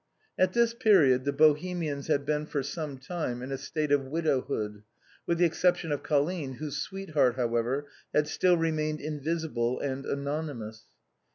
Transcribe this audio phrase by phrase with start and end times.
[0.35, 4.81] At this period the Bohemians had been for some time in a state of widowhood,
[5.27, 10.85] with the exception of Colline, whose sweetheart, however, had still remained invisible and anonymous.